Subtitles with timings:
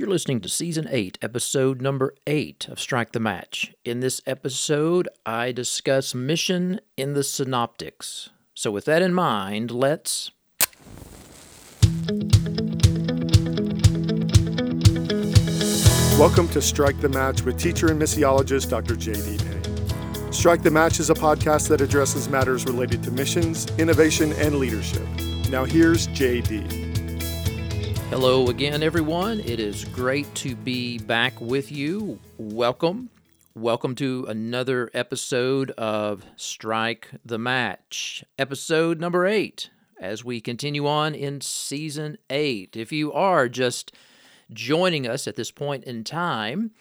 [0.00, 3.74] You're listening to Season 8, Episode number 8 of Strike the Match.
[3.84, 8.30] In this episode, I discuss mission in the Synoptics.
[8.54, 10.30] So, with that in mind, let's.
[16.18, 18.96] Welcome to Strike the Match with teacher and missiologist Dr.
[18.96, 19.36] J.D.
[19.36, 20.32] Payne.
[20.32, 25.06] Strike the Match is a podcast that addresses matters related to missions, innovation, and leadership.
[25.50, 26.79] Now, here's J.D.
[28.10, 29.38] Hello again, everyone.
[29.38, 32.18] It is great to be back with you.
[32.38, 33.08] Welcome.
[33.54, 41.14] Welcome to another episode of Strike the Match, episode number eight, as we continue on
[41.14, 42.76] in season eight.
[42.76, 43.94] If you are just
[44.52, 46.72] joining us at this point in time,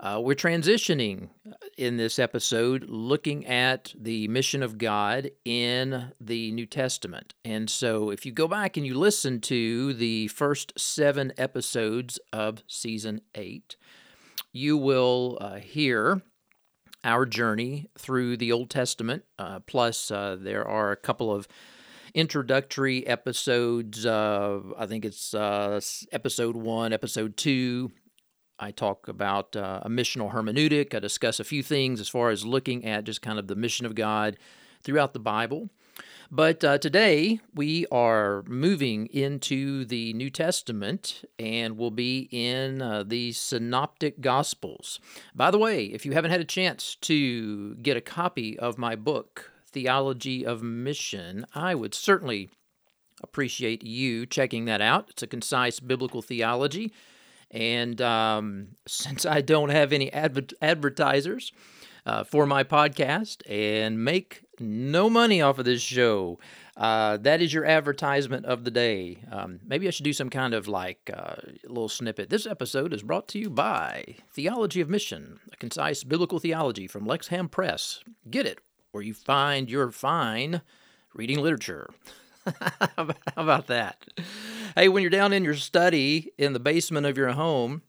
[0.00, 1.28] uh, we're transitioning
[1.76, 7.34] in this episode looking at the mission of God in the New Testament.
[7.44, 12.62] And so, if you go back and you listen to the first seven episodes of
[12.66, 13.76] season eight,
[14.52, 16.22] you will uh, hear
[17.04, 19.24] our journey through the Old Testament.
[19.38, 21.46] Uh, plus, uh, there are a couple of
[22.14, 24.06] introductory episodes.
[24.06, 27.92] Uh, I think it's uh, episode one, episode two.
[28.60, 30.94] I talk about uh, a missional hermeneutic.
[30.94, 33.86] I discuss a few things as far as looking at just kind of the mission
[33.86, 34.36] of God
[34.82, 35.70] throughout the Bible.
[36.30, 43.02] But uh, today we are moving into the New Testament and we'll be in uh,
[43.02, 45.00] the Synoptic Gospels.
[45.34, 48.94] By the way, if you haven't had a chance to get a copy of my
[48.94, 52.50] book, Theology of Mission, I would certainly
[53.22, 55.08] appreciate you checking that out.
[55.10, 56.92] It's a concise biblical theology.
[57.50, 61.52] And um, since I don't have any adver- advertisers
[62.06, 66.38] uh, for my podcast and make no money off of this show,
[66.76, 69.24] uh, that is your advertisement of the day.
[69.30, 72.30] Um, maybe I should do some kind of like uh, little snippet.
[72.30, 77.06] This episode is brought to you by Theology of Mission, a concise biblical theology from
[77.06, 78.00] Lexham Press.
[78.30, 78.60] Get it
[78.92, 80.62] where you find your fine
[81.14, 81.90] reading literature.
[82.96, 84.04] How about that?
[84.74, 87.82] Hey, when you're down in your study in the basement of your home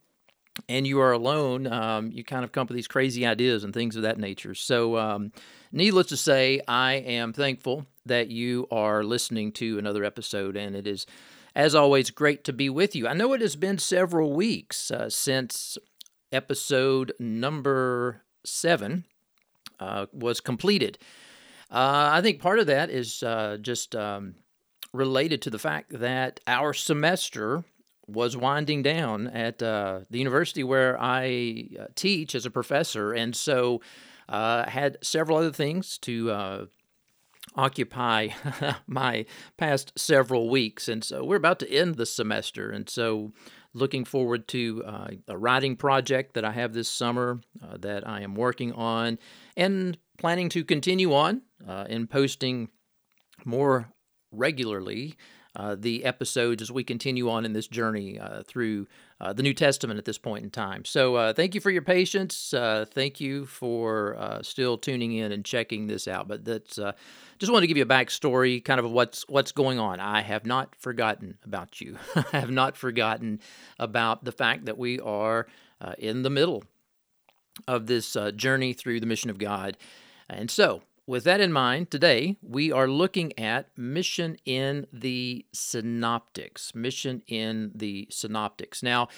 [0.67, 3.73] and you are alone, um, you kind of come up with these crazy ideas and
[3.73, 4.53] things of that nature.
[4.53, 5.31] So, um,
[5.71, 10.87] needless to say, I am thankful that you are listening to another episode, and it
[10.87, 11.05] is,
[11.55, 13.07] as always, great to be with you.
[13.07, 15.77] I know it has been several weeks uh, since
[16.31, 19.05] episode number seven
[19.79, 20.97] uh, was completed.
[21.71, 24.35] Uh, I think part of that is uh, just um,
[24.93, 27.63] related to the fact that our semester
[28.07, 33.35] was winding down at uh, the university where I uh, teach as a professor, and
[33.35, 33.81] so
[34.27, 36.67] I had several other things to
[37.55, 38.29] occupy
[38.87, 39.25] my
[39.57, 40.87] past several weeks.
[40.87, 42.69] And so we're about to end the semester.
[42.69, 43.33] And so
[43.73, 48.21] looking forward to uh, a writing project that I have this summer uh, that I
[48.21, 49.19] am working on
[49.55, 52.69] and planning to continue on uh, in posting
[53.45, 53.91] more
[54.31, 55.15] regularly
[55.55, 58.87] uh, the episodes as we continue on in this journey uh, through
[59.19, 60.85] uh, the New Testament at this point in time.
[60.85, 62.53] So, uh, thank you for your patience.
[62.53, 66.27] Uh, thank you for uh, still tuning in and checking this out.
[66.27, 66.79] But that's
[67.37, 69.99] just wanted to give you a backstory, kind of what's what's going on.
[69.99, 71.97] I have not forgotten about you.
[72.15, 73.41] I have not forgotten
[73.77, 75.47] about the fact that we are
[75.97, 76.63] in the middle
[77.67, 79.77] of this journey through the mission of God,
[80.29, 86.73] and so with that in mind, today we are looking at mission in the synoptics.
[86.73, 88.81] Mission in the synoptics.
[88.81, 89.09] Now,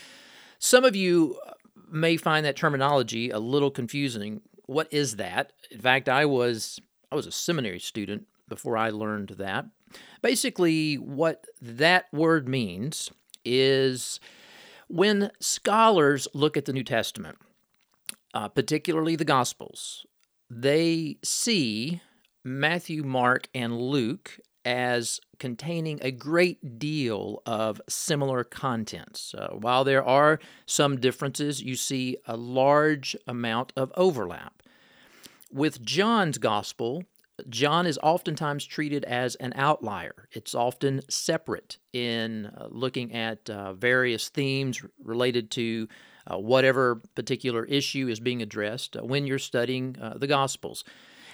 [0.58, 1.40] some of you
[1.88, 4.42] may find that terminology a little confusing.
[4.66, 5.54] What is that?
[5.70, 6.80] In fact, I was
[7.12, 9.66] I was a seminary student before I learned that.
[10.24, 13.12] Basically, what that word means
[13.46, 14.20] is
[14.88, 17.38] when scholars look at the New Testament,
[18.34, 20.08] uh, particularly the Gospels,
[20.62, 22.02] they see
[22.44, 29.34] Matthew, Mark, and Luke as containing a great deal of similar contents.
[29.34, 34.64] Uh, while there are some differences, you see a large amount of overlap.
[35.52, 37.04] With John's gospel,
[37.50, 40.30] John is oftentimes treated as an outlier.
[40.32, 45.88] It's often separate in uh, looking at uh, various themes related to
[46.32, 50.84] uh, whatever particular issue is being addressed uh, when you're studying uh, the Gospels.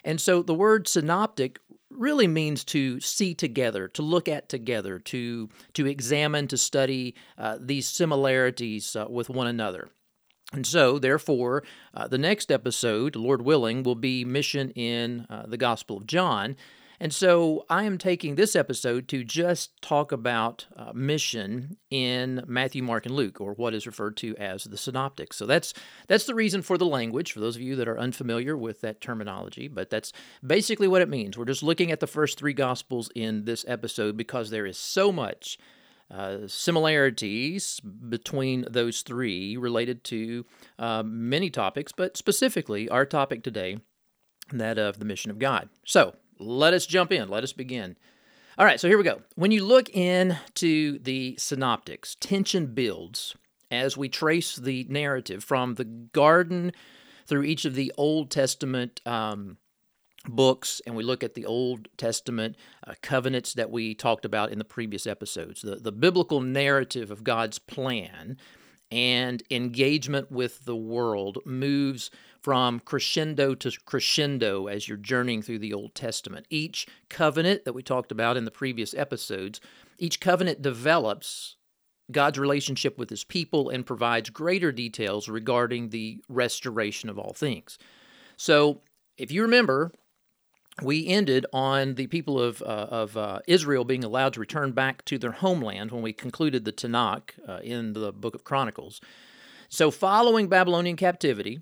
[0.03, 1.59] And so the word synoptic
[1.89, 7.57] really means to see together, to look at together, to, to examine, to study uh,
[7.59, 9.89] these similarities uh, with one another.
[10.53, 11.63] And so, therefore,
[11.93, 16.55] uh, the next episode, Lord willing, will be Mission in the Gospel of John.
[16.99, 22.83] And so I am taking this episode to just talk about uh, mission in Matthew,
[22.83, 25.37] Mark, and Luke, or what is referred to as the synoptics.
[25.37, 25.73] So that's
[26.07, 28.99] that's the reason for the language, for those of you that are unfamiliar with that
[28.99, 30.11] terminology, but that's
[30.45, 31.37] basically what it means.
[31.37, 35.11] We're just looking at the first three gospels in this episode because there is so
[35.11, 35.57] much
[36.11, 40.45] uh, similarities between those three related to
[40.79, 43.77] uh, many topics, but specifically our topic today,
[44.51, 45.69] that of the mission of God.
[45.85, 47.29] So let us jump in.
[47.29, 47.95] Let us begin.
[48.57, 49.21] All right, so here we go.
[49.35, 53.35] When you look into the synoptics, tension builds
[53.71, 56.73] as we trace the narrative from the garden
[57.25, 59.57] through each of the Old Testament um,
[60.27, 64.57] books and we look at the Old Testament uh, covenants that we talked about in
[64.57, 65.61] the previous episodes.
[65.61, 68.37] The, the biblical narrative of God's plan
[68.91, 72.09] and engagement with the world moves
[72.41, 76.45] from crescendo to crescendo as you're journeying through the Old Testament.
[76.49, 79.59] Each covenant that we talked about in the previous episodes,
[79.97, 81.57] each covenant develops
[82.11, 87.77] God's relationship with his people and provides greater details regarding the restoration of all things.
[88.37, 88.81] So,
[89.17, 89.91] if you remember,
[90.81, 95.03] we ended on the people of, uh, of uh, Israel being allowed to return back
[95.05, 99.01] to their homeland when we concluded the Tanakh uh, in the book of Chronicles.
[99.69, 101.61] So, following Babylonian captivity,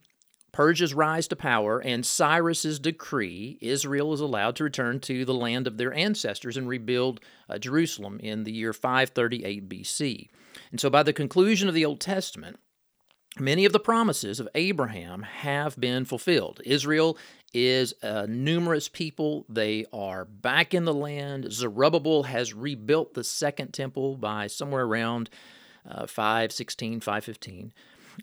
[0.52, 5.68] Persia's rise to power, and Cyrus's decree, Israel is allowed to return to the land
[5.68, 7.20] of their ancestors and rebuild
[7.50, 10.30] uh, Jerusalem in the year 538 BC.
[10.72, 12.60] And so, by the conclusion of the Old Testament,
[13.40, 16.60] Many of the promises of Abraham have been fulfilled.
[16.66, 17.18] Israel
[17.54, 19.46] is a numerous people.
[19.48, 21.52] They are back in the land.
[21.52, 25.30] Zerubbabel has rebuilt the second temple by somewhere around
[25.88, 27.74] uh, 516, 515.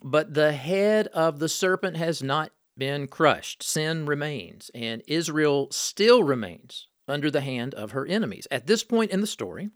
[0.03, 3.63] But the head of the serpent has not been crushed.
[3.63, 8.47] Sin remains, and Israel still remains under the hand of her enemies.
[8.51, 9.69] At this point in the story,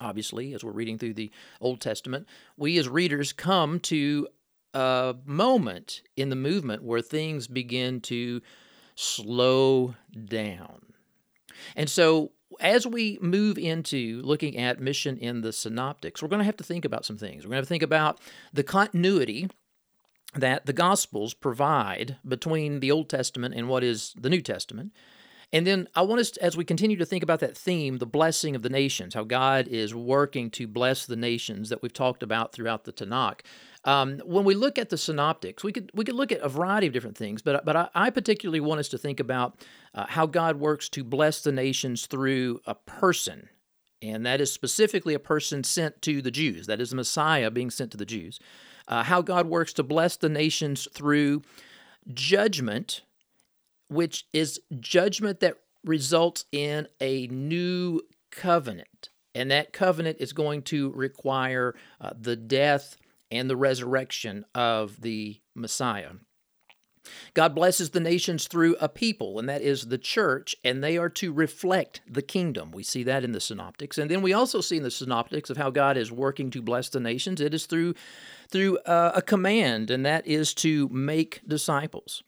[0.00, 1.30] obviously, as we're reading through the
[1.60, 4.26] Old Testament, we as readers come to
[4.74, 8.40] a moment in the movement where things begin to
[8.94, 9.94] slow
[10.26, 10.92] down.
[11.76, 16.46] And so, as we move into looking at mission in the synoptics, we're going to
[16.46, 17.44] have to think about some things.
[17.44, 18.20] We're going to, to think about
[18.52, 19.48] the continuity
[20.34, 24.92] that the Gospels provide between the Old Testament and what is the New Testament.
[25.52, 28.06] And then I want us, to, as we continue to think about that theme, the
[28.06, 32.22] blessing of the nations, how God is working to bless the nations that we've talked
[32.22, 33.40] about throughout the Tanakh.
[33.88, 36.86] Um, when we look at the synoptics, we could we could look at a variety
[36.86, 39.64] of different things, but but I, I particularly want us to think about
[39.94, 43.48] uh, how God works to bless the nations through a person,
[44.02, 46.66] and that is specifically a person sent to the Jews.
[46.66, 48.38] That is the Messiah being sent to the Jews.
[48.88, 51.40] Uh, how God works to bless the nations through
[52.12, 53.04] judgment,
[53.88, 60.92] which is judgment that results in a new covenant, and that covenant is going to
[60.92, 62.98] require uh, the death
[63.30, 66.12] and the resurrection of the Messiah.
[67.34, 71.08] God blesses the nations through a people, and that is the church, and they are
[71.10, 72.70] to reflect the kingdom.
[72.70, 73.98] We see that in the synoptics.
[73.98, 76.88] And then we also see in the synoptics of how God is working to bless
[76.88, 77.40] the nations.
[77.40, 77.94] It is through,
[78.50, 82.22] through uh, a command, and that is to make disciples.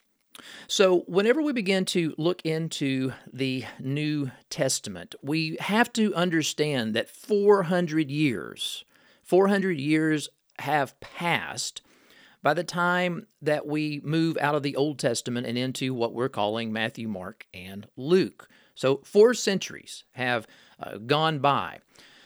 [0.68, 7.10] So, whenever we begin to look into the New Testament, we have to understand that
[7.10, 8.84] 400 years,
[9.22, 11.82] 400 years have passed
[12.42, 16.28] by the time that we move out of the Old Testament and into what we're
[16.28, 18.48] calling Matthew, Mark, and Luke.
[18.74, 20.46] So, four centuries have
[20.78, 21.80] uh, gone by.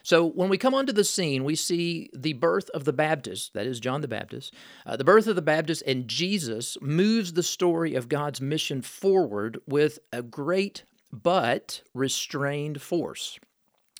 [0.04, 3.66] So, when we come onto the scene, we see the birth of the Baptist, that
[3.66, 4.54] is John the Baptist.
[4.86, 9.58] Uh, the birth of the Baptist and Jesus moves the story of God's mission forward
[9.66, 13.38] with a great but restrained force.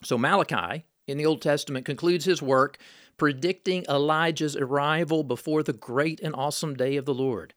[0.03, 2.79] So, Malachi in the Old Testament concludes his work
[3.17, 7.55] predicting Elijah's arrival before the great and awesome day of the Lord.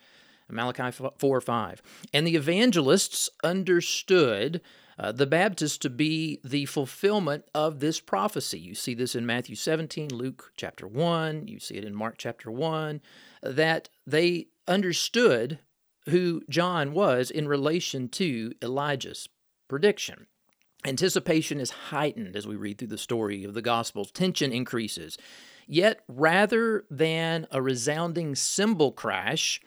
[0.50, 1.82] Malachi 4 5.
[2.14, 4.62] And the evangelists understood
[5.00, 8.60] uh, the Baptist to be the fulfillment of this prophecy.
[8.60, 12.50] You see this in Matthew 17, Luke chapter 1, you see it in Mark chapter
[12.50, 13.02] 1,
[13.44, 15.60] that they understood
[16.10, 19.28] who John was in relation to Elijah's
[19.68, 20.28] prediction.
[20.86, 24.12] Anticipation is heightened as we read through the story of the Gospels.
[24.12, 25.18] Tension increases.
[25.68, 29.60] Yet, rather than a resounding cymbal crash,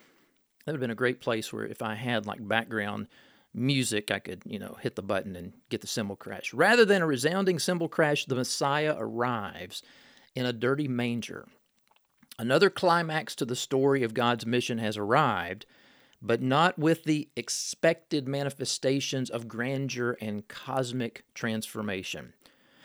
[0.65, 3.09] that would have been a great place where if I had like background
[3.53, 6.55] music, I could, you know, hit the button and get the cymbal crash.
[6.55, 9.83] Rather than a resounding cymbal crash, the Messiah arrives
[10.35, 11.47] in a dirty manger.
[12.39, 15.67] Another climax to the story of God's mission has arrived,
[16.23, 22.35] but not with the expected manifestations of grandeur and cosmic transformation.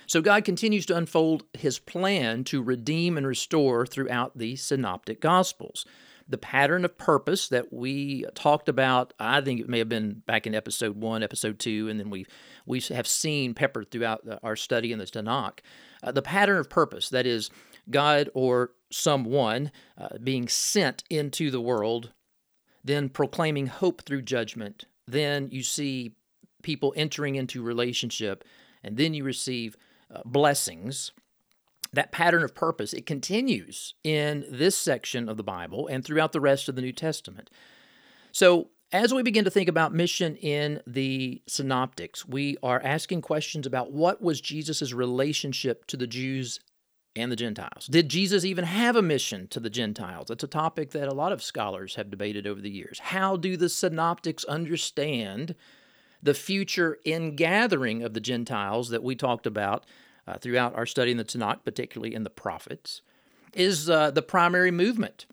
[0.07, 5.85] So God continues to unfold his plan to redeem and restore throughout the synoptic gospels.
[6.27, 10.47] The pattern of purpose that we talked about, I think it may have been back
[10.47, 12.25] in episode one, episode two, and then we
[12.65, 15.59] we have seen peppered throughout our study in the Tanakh.
[16.01, 17.51] Uh, the pattern of purpose, that is,
[17.91, 22.11] God or someone uh, being sent into the world,
[22.85, 24.85] then proclaiming hope through judgment.
[25.07, 26.15] Then you see
[26.61, 28.43] people entering into relationship,
[28.83, 29.75] and then you receive
[30.13, 31.11] uh, blessings.
[31.91, 36.41] That pattern of purpose, it continues in this section of the Bible and throughout the
[36.41, 37.49] rest of the New Testament.
[38.31, 43.65] So, as we begin to think about mission in the synoptics, we are asking questions
[43.65, 46.59] about what was Jesus' relationship to the Jews
[47.15, 47.88] and the Gentiles.
[47.88, 50.27] Did Jesus even have a mission to the Gentiles?
[50.27, 53.00] That's a topic that a lot of scholars have debated over the years.
[53.00, 55.55] How do the synoptics understand
[56.22, 59.86] the future ingathering of the Gentiles that we talked about
[60.27, 63.01] uh, throughout our study in the Tanakh, particularly in the prophets?
[63.53, 65.25] Is uh, the primary movement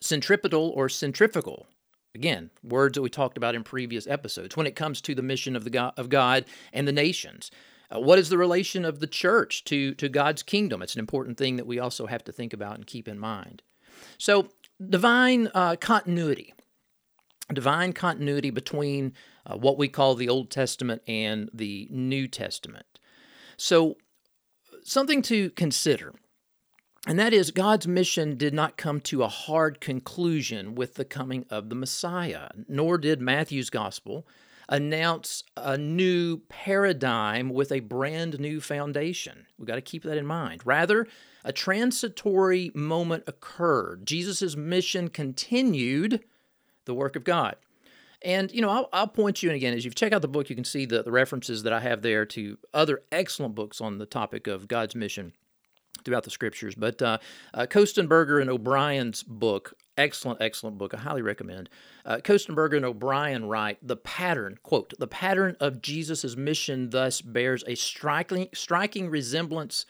[0.00, 1.66] centripetal or centrifugal?
[2.14, 5.56] Again, words that we talked about in previous episodes when it comes to the mission
[5.56, 7.50] of the God, of God and the nations.
[7.94, 10.82] Uh, what is the relation of the church to, to God's kingdom?
[10.82, 13.62] It's an important thing that we also have to think about and keep in mind.
[14.18, 14.48] So,
[14.84, 16.54] divine uh, continuity,
[17.52, 19.12] divine continuity between
[19.46, 22.86] uh, what we call the Old Testament and the New Testament.
[23.56, 23.96] So,
[24.82, 26.14] something to consider,
[27.06, 31.44] and that is God's mission did not come to a hard conclusion with the coming
[31.50, 34.26] of the Messiah, nor did Matthew's gospel
[34.72, 39.46] announce a new paradigm with a brand new foundation.
[39.58, 40.62] We've got to keep that in mind.
[40.64, 41.06] Rather,
[41.44, 44.06] a transitory moment occurred.
[44.06, 46.24] Jesus' mission continued
[46.86, 47.56] the work of God.
[48.24, 49.74] And, you know, I'll, I'll, point you in again.
[49.74, 52.00] As you check out the book, you can see the, the references that I have
[52.00, 55.34] there to other excellent books on the topic of God's mission
[56.04, 56.74] throughout the scriptures.
[56.74, 57.18] But uh,
[57.52, 60.94] uh, Kostenberger and O'Brien's book, excellent, excellent book.
[60.94, 61.68] I highly recommend.
[62.04, 67.64] Uh, Kostenberger and O'Brien write the pattern, quote, the pattern of Jesus' mission thus bears
[67.66, 69.86] a striking, striking resemblance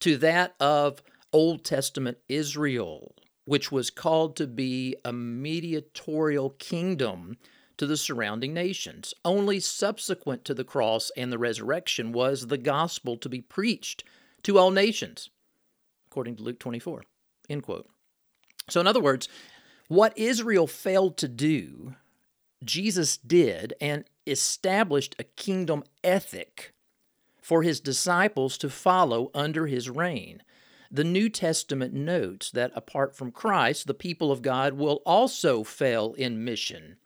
[0.00, 7.36] to that of Old Testament Israel, which was called to be a mediatorial kingdom
[7.76, 9.14] to the surrounding nations.
[9.24, 14.04] Only subsequent to the cross and the resurrection was the gospel to be preached
[14.44, 15.30] to all nations
[16.14, 17.02] according to Luke 24.
[17.50, 17.88] End quote.
[18.68, 19.28] So, in other words,
[19.88, 21.94] what Israel failed to do,
[22.64, 26.72] Jesus did and established a kingdom ethic
[27.42, 30.42] for his disciples to follow under his reign.
[30.90, 36.14] The New Testament notes that apart from Christ, the people of God will also fail
[36.14, 36.96] in mission,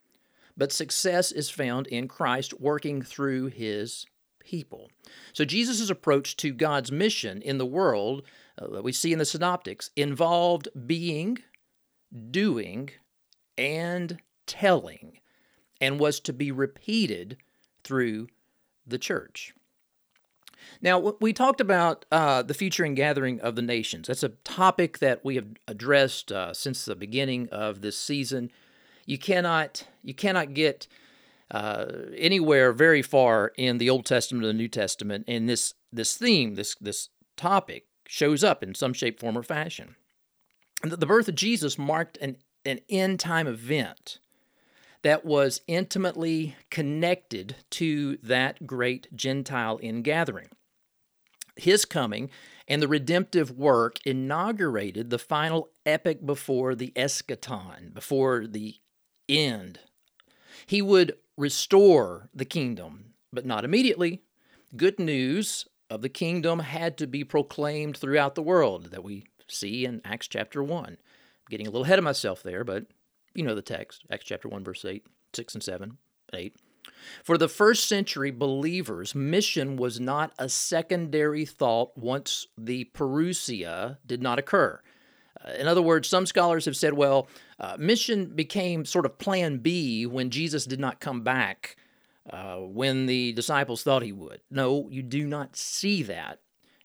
[0.56, 4.06] but success is found in Christ working through his
[4.44, 4.90] people.
[5.32, 8.22] So Jesus' approach to God's mission in the world
[8.60, 11.38] uh, that we see in the synoptics involved being,
[12.30, 12.90] doing,
[13.56, 15.18] and telling,
[15.80, 17.36] and was to be repeated
[17.84, 18.28] through
[18.86, 19.52] the church.
[20.80, 24.08] Now, we talked about uh, the future ingathering of the nations.
[24.08, 28.50] That's a topic that we have addressed uh, since the beginning of this season.
[29.06, 30.86] You cannot you cannot get
[31.50, 31.86] uh,
[32.16, 36.54] anywhere very far in the Old Testament or the New Testament, and this this theme,
[36.54, 39.96] this this topic, shows up in some shape, form, or fashion.
[40.82, 44.18] The birth of Jesus marked an an end time event
[45.02, 50.49] that was intimately connected to that great Gentile ingathering.
[51.56, 52.30] His coming
[52.66, 58.76] and the redemptive work inaugurated the final epic before the eschaton, before the
[59.28, 59.80] end.
[60.66, 64.23] He would restore the kingdom, but not immediately.
[64.76, 69.85] Good news of the kingdom had to be proclaimed throughout the world that we see
[69.85, 70.87] in Acts chapter 1.
[70.87, 70.97] I'm
[71.50, 72.87] getting a little ahead of myself there, but
[73.35, 75.99] you know the text Acts chapter 1, verse 8, 6 and 7,
[76.35, 76.57] 8.
[77.23, 84.23] For the first century believers, mission was not a secondary thought once the parousia did
[84.23, 84.81] not occur.
[85.45, 87.28] Uh, in other words, some scholars have said, well,
[87.61, 91.76] uh, mission became sort of plan B when Jesus did not come back
[92.31, 94.40] uh, when the disciples thought he would.
[94.50, 96.40] No, you do not see that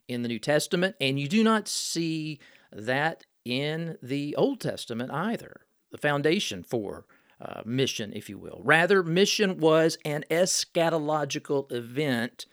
[0.07, 2.39] in the New Testament, and you do not see
[2.71, 5.61] that in the Old Testament either.
[5.91, 7.05] The foundation for
[7.39, 8.61] uh, mission, if you will.
[8.63, 12.45] Rather, mission was an eschatological event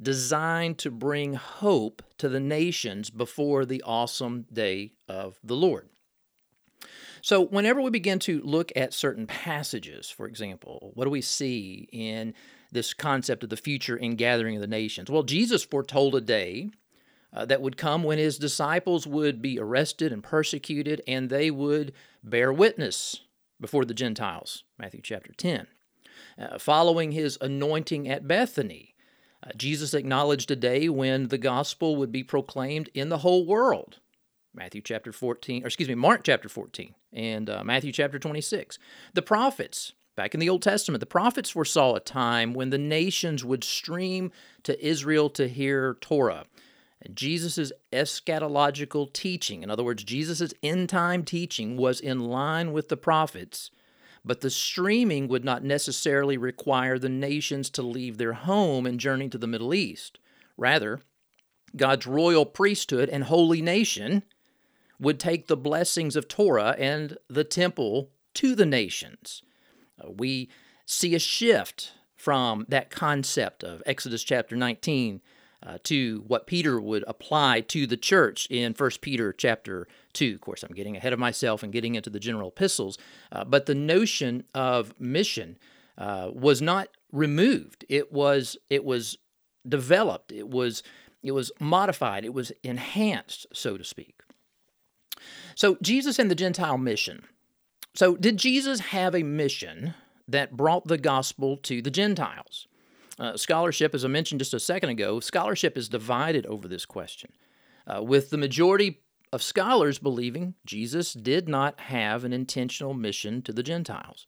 [0.00, 5.88] designed to bring hope to the nations before the awesome day of the Lord.
[7.20, 11.88] So, whenever we begin to look at certain passages, for example, what do we see
[11.92, 12.32] in
[12.70, 15.10] this concept of the future ingathering of the nations?
[15.10, 16.70] Well, Jesus foretold a day
[17.32, 21.92] uh, that would come when his disciples would be arrested and persecuted, and they would
[22.22, 23.20] bear witness
[23.60, 24.64] before the Gentiles.
[24.78, 25.66] Matthew chapter 10.
[26.38, 28.94] Uh, following his anointing at Bethany,
[29.44, 33.98] uh, Jesus acknowledged a day when the gospel would be proclaimed in the whole world.
[34.54, 38.78] Matthew chapter 14, or excuse me, Mark chapter 14, and uh, Matthew chapter 26.
[39.14, 43.44] The prophets, back in the Old Testament, the prophets foresaw a time when the nations
[43.44, 44.32] would stream
[44.64, 46.44] to Israel to hear Torah.
[47.14, 52.96] Jesus' eschatological teaching, in other words, Jesus' end time teaching, was in line with the
[52.96, 53.70] prophets,
[54.24, 59.28] but the streaming would not necessarily require the nations to leave their home and journey
[59.28, 60.18] to the Middle East.
[60.56, 61.00] Rather,
[61.76, 64.24] God's royal priesthood and holy nation
[64.98, 69.42] would take the blessings of Torah and the temple to the nations.
[70.02, 70.50] Uh, we
[70.84, 75.20] see a shift from that concept of Exodus chapter 19
[75.62, 80.34] uh, to what Peter would apply to the church in 1 Peter chapter 2.
[80.34, 82.98] Of course, I'm getting ahead of myself and getting into the general epistles,
[83.32, 85.58] uh, but the notion of mission
[85.96, 87.84] uh, was not removed.
[87.88, 89.18] It was it was
[89.66, 90.32] developed.
[90.32, 90.82] It was
[91.22, 92.24] it was modified.
[92.24, 94.20] It was enhanced, so to speak.
[95.54, 97.24] So, Jesus and the Gentile mission.
[97.94, 99.94] So, did Jesus have a mission
[100.28, 102.68] that brought the gospel to the Gentiles?
[103.18, 107.32] Uh, scholarship, as I mentioned just a second ago, scholarship is divided over this question,
[107.86, 113.52] uh, with the majority of scholars believing Jesus did not have an intentional mission to
[113.52, 114.26] the Gentiles.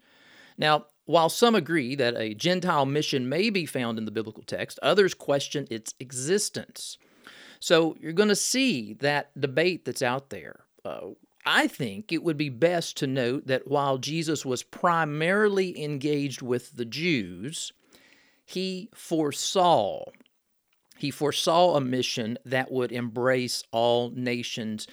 [0.59, 4.79] Now, while some agree that a Gentile mission may be found in the biblical text,
[4.83, 6.99] others question its existence.
[7.61, 10.61] So you're going to see that debate that's out there.
[10.85, 11.11] Uh,
[11.47, 16.77] I think it would be best to note that while Jesus was primarily engaged with
[16.77, 17.73] the Jews,
[18.51, 20.05] he foresaw
[20.99, 24.87] he foresaw a mission that would embrace all nations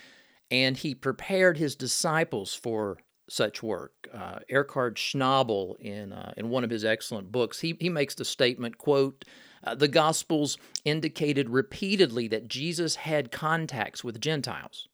[0.49, 2.97] and he prepared his disciples for
[3.29, 3.91] such work.
[4.13, 8.23] Uh, Eckhard Schnabel, in, uh, in one of his excellent books, he, he makes the
[8.23, 9.25] statement, quote,
[9.65, 14.87] uh, the Gospels indicated repeatedly that Jesus had contacts with Gentiles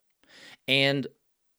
[0.67, 1.05] and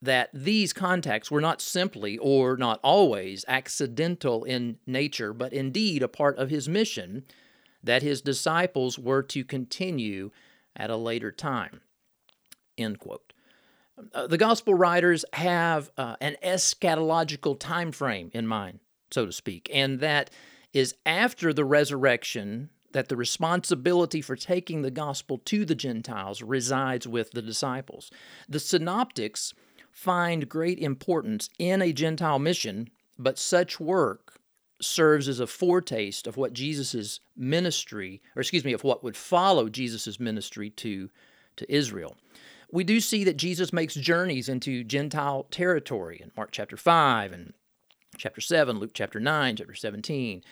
[0.04, 6.08] that these contacts were not simply or not always accidental in nature, but indeed a
[6.08, 7.24] part of his mission
[7.82, 10.30] that his disciples were to continue
[10.76, 11.80] at a later time.
[12.76, 13.32] End quote.
[14.12, 19.70] Uh, the gospel writers have uh, an eschatological time frame in mind, so to speak,
[19.72, 20.30] and that
[20.72, 27.06] is after the resurrection that the responsibility for taking the gospel to the Gentiles resides
[27.06, 28.10] with the disciples.
[28.48, 29.52] The synoptics
[29.94, 34.40] find great importance in a Gentile mission, but such work
[34.80, 39.68] serves as a foretaste of what Jesus' ministry, or excuse me, of what would follow
[39.68, 41.08] Jesus' ministry to,
[41.56, 42.16] to Israel.
[42.72, 47.54] We do see that Jesus makes journeys into Gentile territory in Mark chapter 5 and
[48.18, 50.42] chapter 7, Luke chapter 9, chapter 17.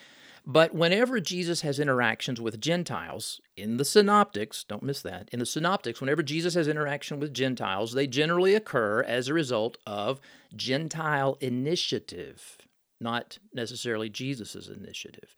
[0.44, 5.46] But whenever Jesus has interactions with Gentiles in the synoptics, don't miss that, in the
[5.46, 10.20] synoptics, whenever Jesus has interaction with Gentiles, they generally occur as a result of
[10.56, 12.58] Gentile initiative,
[13.00, 15.36] not necessarily Jesus' initiative.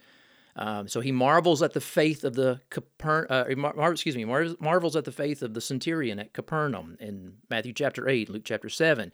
[0.56, 4.56] Um, so he marvels at the faith of the Caper- uh, mar- excuse me, mar-
[4.60, 8.68] marvels at the faith of the centurion at Capernaum in Matthew chapter eight, Luke chapter
[8.68, 9.12] seven.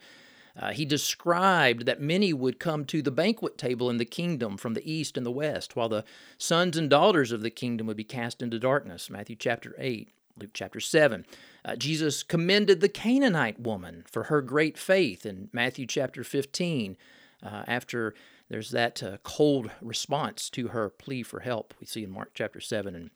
[0.59, 4.73] Uh, he described that many would come to the banquet table in the kingdom from
[4.73, 6.03] the east and the west, while the
[6.37, 9.09] sons and daughters of the kingdom would be cast into darkness.
[9.09, 11.25] Matthew chapter 8, Luke chapter 7.
[11.63, 16.97] Uh, Jesus commended the Canaanite woman for her great faith in Matthew chapter 15.
[17.43, 18.13] Uh, after
[18.49, 22.59] there's that uh, cold response to her plea for help, we see in Mark chapter
[22.59, 23.11] 7 and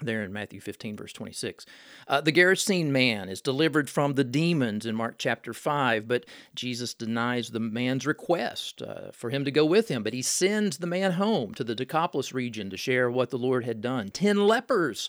[0.00, 1.64] there in Matthew 15, verse 26.
[2.06, 6.92] Uh, the Gerasene man is delivered from the demons in Mark chapter 5, but Jesus
[6.92, 10.86] denies the man's request uh, for him to go with him, but he sends the
[10.86, 14.08] man home to the Decapolis region to share what the Lord had done.
[14.08, 15.08] Ten lepers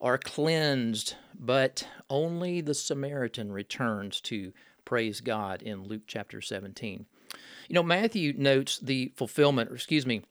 [0.00, 4.52] are cleansed, but only the Samaritan returns to
[4.84, 7.06] praise God in Luke chapter 17.
[7.68, 10.22] You know, Matthew notes the fulfillment, or excuse me,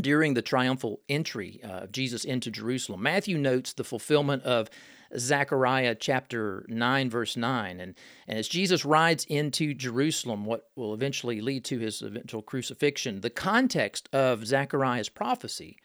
[0.00, 3.02] during the triumphal entry uh, of Jesus into Jerusalem.
[3.02, 4.68] Matthew notes the fulfillment of
[5.16, 7.80] Zechariah chapter 9, verse 9.
[7.80, 7.94] And,
[8.26, 13.30] and as Jesus rides into Jerusalem, what will eventually lead to his eventual crucifixion, the
[13.30, 15.76] context of Zechariah's prophecy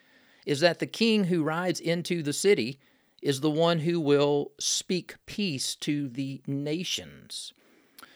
[0.46, 2.80] is that the king who rides into the city
[3.22, 7.54] is the one who will speak peace to the nations.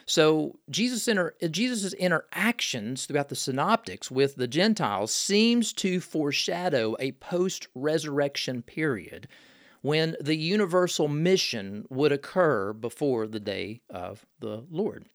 [0.05, 7.13] So Jesus inter- Jesus' interactions throughout the synoptics with the Gentiles seems to foreshadow a
[7.13, 9.27] post-resurrection period
[9.81, 15.05] when the universal mission would occur before the day of the Lord.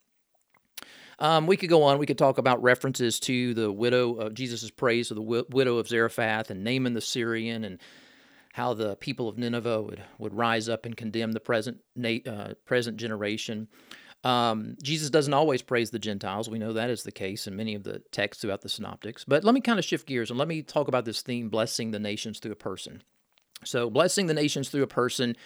[1.21, 1.99] Um, we could go on.
[1.99, 5.77] We could talk about references to the widow of Jesus' praise of the wi- widow
[5.77, 7.79] of Zarephath and Naaman the Syrian and
[8.55, 11.79] how the people of Nineveh would, would rise up and condemn the present
[12.27, 13.69] uh, present generation.
[14.23, 16.49] Um, Jesus doesn't always praise the Gentiles.
[16.49, 19.25] We know that is the case in many of the texts throughout the synoptics.
[19.25, 21.91] But let me kind of shift gears and let me talk about this theme blessing
[21.91, 23.03] the nations through a person.
[23.65, 25.37] So, blessing the nations through a person,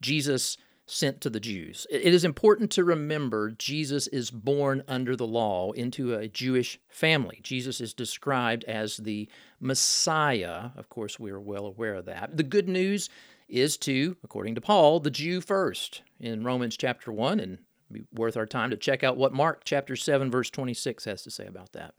[0.00, 1.86] Jesus sent to the Jews.
[1.88, 7.38] It is important to remember Jesus is born under the law into a Jewish family.
[7.42, 9.28] Jesus is described as the
[9.60, 10.70] Messiah.
[10.76, 12.36] Of course, we are well aware of that.
[12.36, 13.08] The good news
[13.48, 17.58] is to, according to Paul, the Jew first in Romans chapter 1, and
[17.92, 21.30] be worth our time to check out what Mark chapter 7 verse 26 has to
[21.30, 21.94] say about that.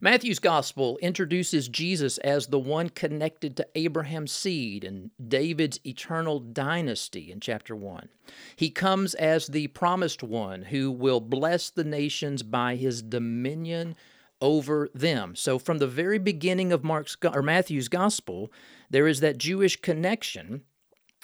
[0.00, 7.32] Matthew's gospel introduces Jesus as the one connected to Abraham's seed and David's eternal dynasty
[7.32, 8.08] in chapter 1.
[8.54, 13.96] He comes as the promised one who will bless the nations by his dominion
[14.40, 15.34] over them.
[15.34, 18.52] So from the very beginning of Mark's or Matthew's gospel,
[18.90, 20.62] there is that Jewish connection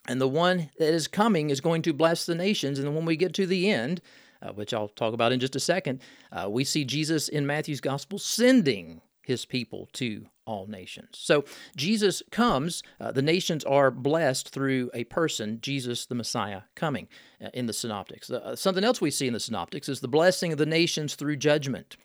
[0.07, 3.17] and the one that is coming is going to bless the nations and when we
[3.17, 4.01] get to the end,
[4.43, 6.01] uh, which I'll talk about in just a second,
[6.33, 11.11] uh, we see Jesus in Matthew's gospel sending his people to all nations.
[11.13, 11.45] So
[11.77, 17.09] Jesus comes, uh, the nations are blessed through a person, Jesus the Messiah, coming
[17.43, 18.31] uh, in the synoptics.
[18.31, 21.37] Uh, something else we see in the synoptics is the blessing of the nations through
[21.37, 21.97] judgment,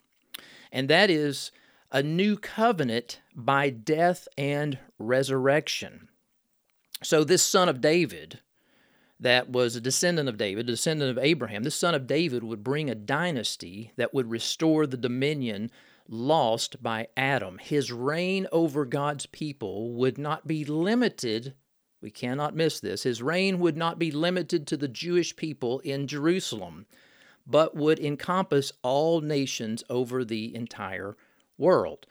[0.70, 1.50] and that is
[1.90, 6.08] a new covenant by death and resurrection.
[7.02, 8.40] So, this son of David,
[9.20, 11.62] that was a descendant of David, a descendant of Abraham.
[11.62, 15.70] This son of David would bring a dynasty that would restore the dominion
[16.08, 17.58] lost by Adam.
[17.58, 21.54] His reign over God's people would not be limited.
[22.00, 23.02] We cannot miss this.
[23.02, 26.86] His reign would not be limited to the Jewish people in Jerusalem,
[27.46, 31.16] but would encompass all nations over the entire
[31.56, 32.06] world.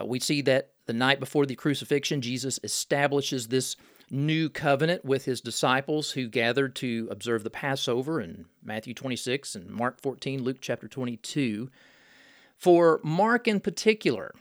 [0.00, 3.76] Uh, we see that the night before the crucifixion, Jesus establishes this
[4.10, 9.70] new covenant with his disciples who gathered to observe the Passover in Matthew 26 and
[9.70, 11.70] Mark 14, Luke chapter 22.
[12.56, 14.34] For Mark in particular,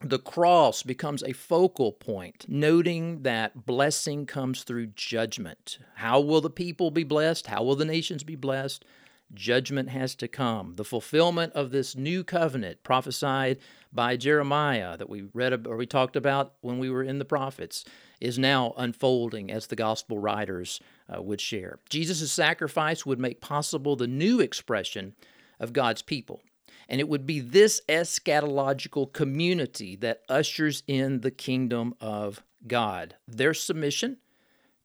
[0.00, 5.78] the cross becomes a focal point, noting that blessing comes through judgment.
[5.94, 7.46] How will the people be blessed?
[7.46, 8.84] How will the nations be blessed?
[9.32, 10.74] Judgment has to come.
[10.74, 13.58] The fulfillment of this new covenant prophesied
[13.92, 17.84] by Jeremiah that we read or we talked about when we were in the prophets
[18.20, 21.78] is now unfolding as the gospel writers uh, would share.
[21.88, 25.14] Jesus' sacrifice would make possible the new expression
[25.60, 26.42] of God's people.
[26.88, 33.16] And it would be this eschatological community that ushers in the kingdom of God.
[33.26, 34.18] Their submission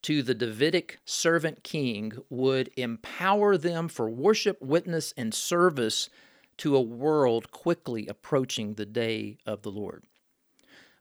[0.04, 6.10] to the Davidic servant king would empower them for worship, witness, and service
[6.58, 10.04] to a world quickly approaching the day of the Lord.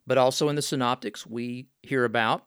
[0.08, 2.44] But also in the Synoptics, we hear about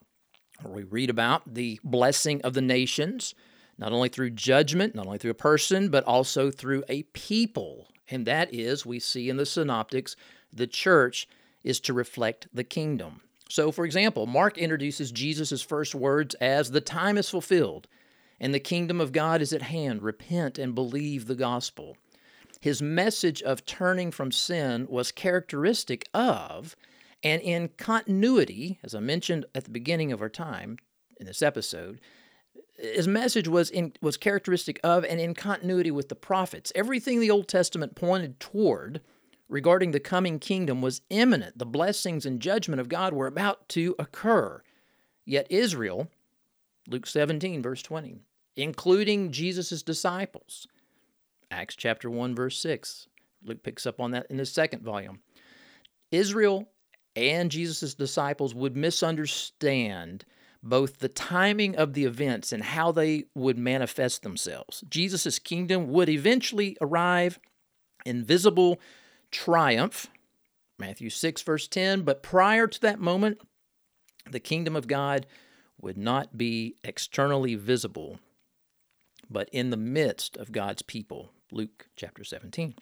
[0.66, 3.36] or we read about the blessing of the nations,
[3.78, 7.88] not only through judgment, not only through a person, but also through a people.
[8.10, 10.16] And that is, we see in the Synoptics,
[10.52, 11.28] the church
[11.64, 13.22] is to reflect the kingdom.
[13.48, 17.88] So, for example, Mark introduces Jesus' first words as the time is fulfilled
[18.40, 20.02] and the kingdom of God is at hand.
[20.02, 21.96] Repent and believe the gospel.
[22.60, 26.76] His message of turning from sin was characteristic of
[27.24, 30.78] and in continuity, as I mentioned at the beginning of our time
[31.20, 32.02] in this episode,
[32.78, 36.72] his message was in, was characteristic of and in continuity with the prophets.
[36.74, 39.02] Everything the Old Testament pointed toward
[39.48, 41.60] regarding the coming kingdom was imminent.
[41.60, 44.64] The blessings and judgment of God were about to occur.
[45.26, 46.10] Yet Israel,
[46.88, 48.18] Luke 17 verse 20,
[48.56, 50.68] including Jesus' disciples,
[51.52, 53.08] Acts chapter 1 verse 6.
[53.44, 55.20] Luke picks up on that in his second volume.
[56.12, 56.68] Israel
[57.16, 60.26] and Jesus' disciples would misunderstand
[60.64, 64.84] both the timing of the events and how they would manifest themselves.
[64.90, 67.40] Jesus' kingdom would eventually arrive
[68.06, 68.80] in visible
[69.32, 70.08] triumph,
[70.78, 73.40] Matthew 6, verse 10, but prior to that moment,
[74.30, 75.26] the kingdom of God
[75.80, 78.20] would not be externally visible,
[79.30, 82.76] but in the midst of God's people, Luke chapter 17.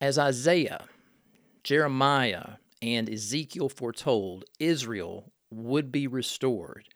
[0.00, 0.86] As Isaiah
[1.62, 6.88] Jeremiah and Ezekiel foretold Israel would be restored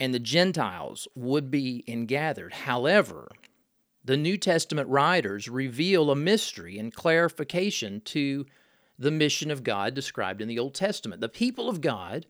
[0.00, 2.52] and the Gentiles would be ingathered.
[2.52, 3.28] However,
[4.04, 8.46] the New Testament writers reveal a mystery and clarification to
[8.98, 11.20] the mission of God described in the Old Testament.
[11.20, 12.26] The people of God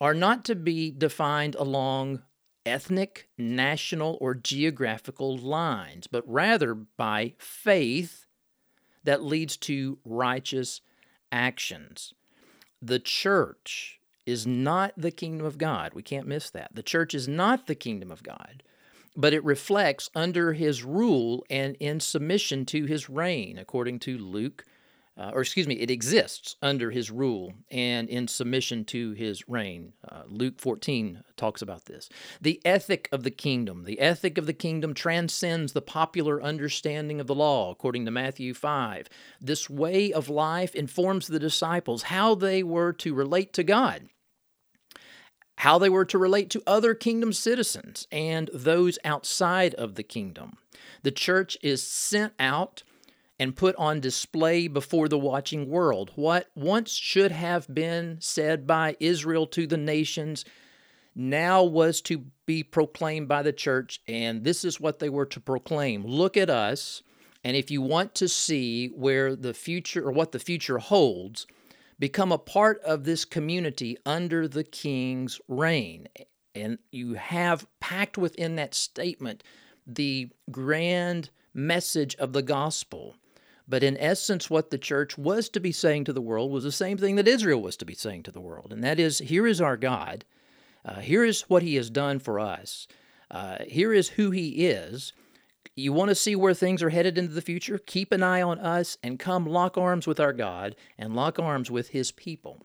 [0.00, 2.22] are not to be defined along
[2.64, 8.26] ethnic, national, or geographical lines, but rather by faith
[9.04, 10.82] that leads to righteous
[11.32, 12.14] actions.
[12.80, 15.94] The church is not the kingdom of God.
[15.94, 16.74] We can't miss that.
[16.74, 18.62] The church is not the kingdom of God,
[19.16, 24.64] but it reflects under his rule and in submission to his reign, according to Luke
[25.18, 29.92] uh, or excuse me, it exists under his rule and in submission to his reign.
[30.08, 32.08] Uh, Luke 14 talks about this.
[32.40, 37.26] The ethic of the kingdom, the ethic of the kingdom transcends the popular understanding of
[37.26, 39.08] the law, according to Matthew 5.
[39.40, 44.08] This way of life informs the disciples how they were to relate to God.
[45.56, 50.58] How they were to relate to other kingdom citizens and those outside of the kingdom.
[51.02, 52.84] The church is sent out
[53.38, 56.10] and put on display before the watching world.
[56.16, 60.44] What once should have been said by Israel to the nations
[61.14, 65.40] now was to be proclaimed by the church, and this is what they were to
[65.40, 66.04] proclaim.
[66.04, 67.02] Look at us,
[67.42, 71.46] and if you want to see where the future or what the future holds,
[71.98, 76.08] become a part of this community under the king's reign.
[76.54, 79.42] And you have packed within that statement
[79.86, 83.16] the grand message of the gospel.
[83.68, 86.72] But in essence, what the church was to be saying to the world was the
[86.72, 88.72] same thing that Israel was to be saying to the world.
[88.72, 90.24] And that is here is our God.
[90.84, 92.88] Uh, here is what he has done for us.
[93.30, 95.12] Uh, here is who he is.
[95.76, 97.78] You want to see where things are headed into the future?
[97.78, 101.70] Keep an eye on us and come lock arms with our God and lock arms
[101.70, 102.64] with his people.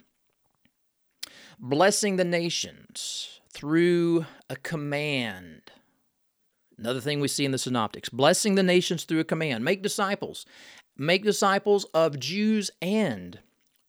[1.60, 5.72] Blessing the nations through a command.
[6.78, 9.64] Another thing we see in the synoptics blessing the nations through a command.
[9.64, 10.46] Make disciples
[10.98, 13.40] Make disciples of Jews and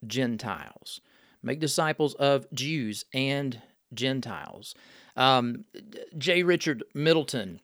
[0.05, 1.01] Gentiles.
[1.43, 3.61] Make disciples of Jews and
[3.93, 4.73] Gentiles.
[5.15, 5.65] Um,
[6.17, 6.43] J.
[6.43, 7.61] Richard Middleton,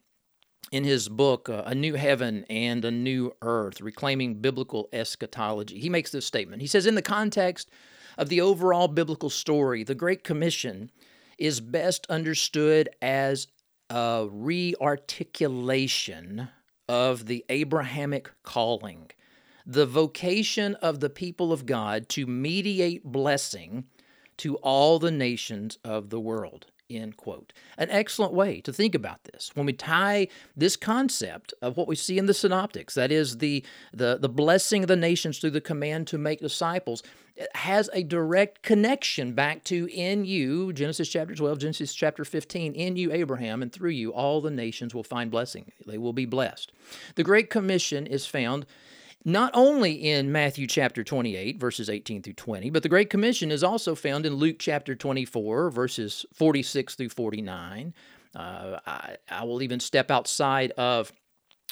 [0.71, 5.89] in his book, uh, A New Heaven and a New Earth, Reclaiming Biblical Eschatology, he
[5.89, 6.61] makes this statement.
[6.61, 7.69] He says, In the context
[8.17, 10.91] of the overall biblical story, the Great Commission
[11.37, 13.47] is best understood as
[13.89, 16.47] a rearticulation
[16.87, 19.11] of the Abrahamic calling
[19.65, 23.85] the vocation of the people of God to mediate blessing
[24.37, 26.67] to all the nations of the world.
[26.89, 27.53] End quote.
[27.77, 29.51] An excellent way to think about this.
[29.53, 33.63] When we tie this concept of what we see in the synoptics, that is the,
[33.93, 37.01] the, the blessing of the nations through the command to make disciples,
[37.55, 42.95] has a direct connection back to in you, Genesis chapter 12, Genesis chapter 15, in
[42.97, 45.71] you, Abraham, and through you, all the nations will find blessing.
[45.85, 46.71] They will be blessed.
[47.15, 48.65] The Great Commission is found
[49.23, 53.63] not only in Matthew chapter 28, verses 18 through 20, but the Great Commission is
[53.63, 57.93] also found in Luke chapter 24, verses 46 through 49.
[58.35, 61.11] Uh, I, I, will even step outside of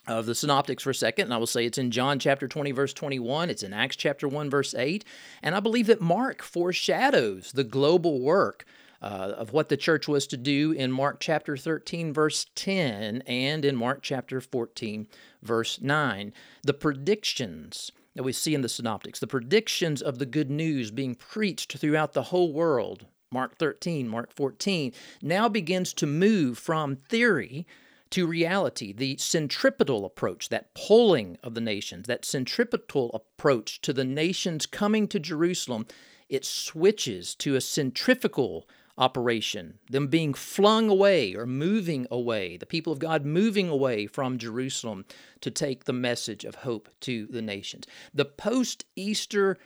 [0.07, 2.71] of the synoptics for a second and i will say it's in john chapter 20
[2.71, 5.03] verse 21 it's in acts chapter 1 verse 8
[5.43, 8.65] and i believe that mark foreshadows the global work
[9.01, 13.63] uh, of what the church was to do in Mark chapter 13, verse 10, and
[13.63, 15.07] in Mark chapter 14,
[15.41, 16.33] verse 9.
[16.63, 21.15] The predictions that we see in the synoptics, the predictions of the good news being
[21.15, 27.65] preached throughout the whole world, Mark 13, Mark 14, now begins to move from theory
[28.09, 28.91] to reality.
[28.91, 35.07] The centripetal approach, that pulling of the nations, that centripetal approach to the nations coming
[35.09, 35.85] to Jerusalem,
[36.27, 38.67] it switches to a centrifugal
[38.99, 44.37] operation, them being flung away or moving away, the people of God moving away from
[44.37, 45.05] Jerusalem
[45.41, 47.87] to take the message of hope to the nations.
[48.13, 49.57] The post Easter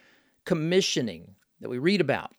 [0.46, 2.32] commissioning that we read about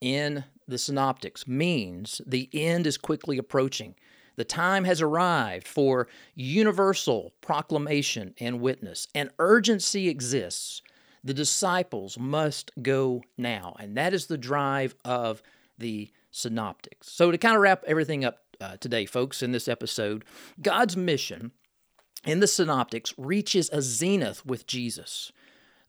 [0.00, 3.94] in the Synoptics means the end is quickly approaching.
[4.36, 9.08] The time has arrived for universal proclamation and witness.
[9.14, 10.82] An urgency exists.
[11.24, 13.76] The disciples must go now.
[13.80, 15.42] And that is the drive of
[15.78, 17.10] the synoptics.
[17.10, 20.24] So, to kind of wrap everything up uh, today, folks, in this episode,
[20.60, 21.52] God's mission
[22.24, 25.32] in the synoptics reaches a zenith with Jesus.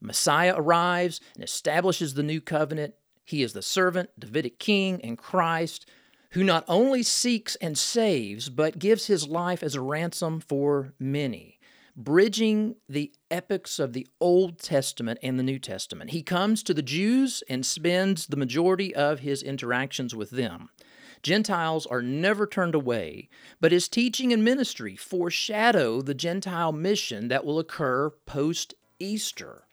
[0.02, 2.94] Messiah arrives and establishes the new covenant.
[3.26, 5.86] He is the servant, Davidic king, and Christ
[6.32, 11.59] who not only seeks and saves, but gives his life as a ransom for many
[12.00, 16.12] bridging the epics of the Old Testament and the New Testament.
[16.12, 20.70] He comes to the Jews and spends the majority of his interactions with them.
[21.22, 23.28] Gentiles are never turned away,
[23.60, 29.66] but his teaching and ministry foreshadow the Gentile mission that will occur post Easter.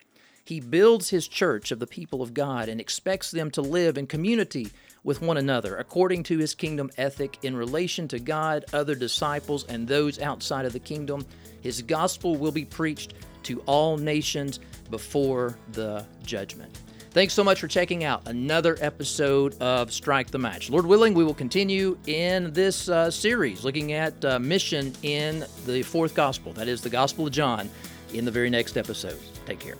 [0.43, 4.05] He builds his church of the people of God and expects them to live in
[4.05, 4.67] community
[5.03, 9.87] with one another according to his kingdom ethic in relation to God, other disciples, and
[9.87, 11.25] those outside of the kingdom.
[11.61, 16.77] His gospel will be preached to all nations before the judgment.
[17.11, 20.69] Thanks so much for checking out another episode of Strike the Match.
[20.69, 25.81] Lord willing, we will continue in this uh, series looking at uh, mission in the
[25.81, 27.69] fourth gospel, that is the Gospel of John,
[28.13, 29.17] in the very next episode.
[29.45, 29.77] Take care.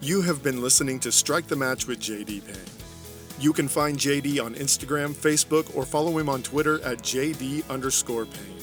[0.00, 2.77] You have been listening to Strike the Match with JD Payne.
[3.40, 8.26] You can find JD on Instagram, Facebook, or follow him on Twitter at JD underscore
[8.26, 8.56] Payne.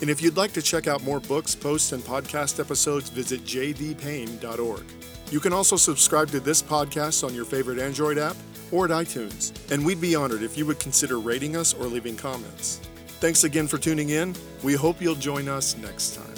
[0.00, 4.84] And if you'd like to check out more books, posts, and podcast episodes, visit jdpayne.org.
[5.30, 8.36] You can also subscribe to this podcast on your favorite Android app
[8.70, 12.16] or at iTunes, and we'd be honored if you would consider rating us or leaving
[12.16, 12.80] comments.
[13.20, 14.34] Thanks again for tuning in.
[14.62, 16.35] We hope you'll join us next time.